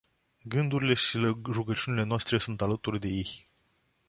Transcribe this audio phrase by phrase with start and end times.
[0.43, 3.47] Gândurile și rugăciunile noastre sunt alături de ei.